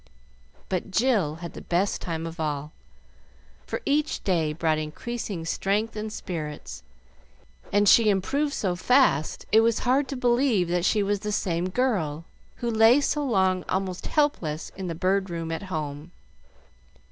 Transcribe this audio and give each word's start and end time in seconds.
But 0.67 0.89
Jill 0.89 1.35
had 1.45 1.53
the 1.53 1.61
best 1.61 2.01
time 2.01 2.25
of 2.25 2.39
all, 2.39 2.71
for 3.67 3.83
each 3.85 4.23
day 4.23 4.51
brought 4.51 4.79
increasing 4.79 5.45
strength 5.45 5.95
and 5.95 6.11
spirits, 6.11 6.81
and 7.71 7.87
she 7.87 8.09
improved 8.09 8.53
so 8.55 8.75
fast 8.75 9.45
it 9.51 9.61
was 9.61 9.77
hard 9.85 10.07
to 10.07 10.15
believe 10.17 10.69
that 10.69 10.85
she 10.85 11.03
was 11.03 11.19
the 11.19 11.31
same 11.31 11.69
girl 11.69 12.25
who 12.55 12.71
lay 12.71 12.99
so 12.99 13.23
long 13.23 13.63
almost 13.69 14.07
helpless 14.07 14.71
in 14.75 14.87
the 14.87 14.95
Bird 14.95 15.29
Room 15.29 15.51
at 15.51 15.61
home. 15.69 16.09